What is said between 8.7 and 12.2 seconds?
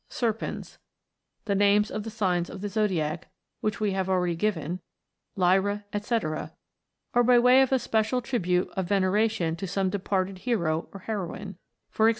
of veneration to some departed hero or heroine e.g.